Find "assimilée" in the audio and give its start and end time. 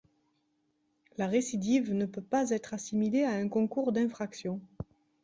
2.73-3.21